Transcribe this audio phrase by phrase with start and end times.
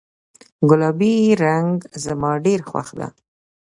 [0.69, 1.71] ګلابي رنګ
[2.03, 3.07] زما ډیر خوښ ده